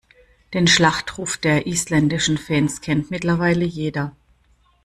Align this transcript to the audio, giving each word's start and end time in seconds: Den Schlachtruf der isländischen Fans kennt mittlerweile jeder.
Den 0.55 0.65
Schlachtruf 0.65 1.37
der 1.37 1.67
isländischen 1.67 2.39
Fans 2.39 2.81
kennt 2.81 3.11
mittlerweile 3.11 3.65
jeder. 3.65 4.15